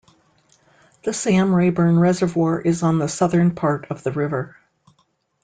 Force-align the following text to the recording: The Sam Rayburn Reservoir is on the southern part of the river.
The 1.03 1.13
Sam 1.13 1.53
Rayburn 1.53 1.99
Reservoir 1.99 2.59
is 2.61 2.81
on 2.81 2.97
the 2.97 3.07
southern 3.07 3.53
part 3.53 3.85
of 3.91 4.01
the 4.01 4.11
river. 4.11 4.57